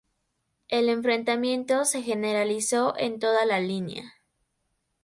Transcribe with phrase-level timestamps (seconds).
[0.67, 4.15] El enfrentamiento se generalizó en toda la línea.